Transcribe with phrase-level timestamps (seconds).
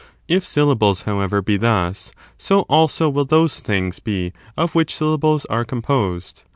[0.27, 5.63] If syllables, however, be thus, so also will those things be of which syllables are
[5.63, 6.41] composed.